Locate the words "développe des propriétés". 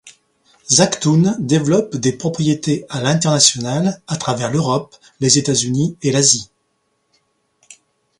1.37-2.87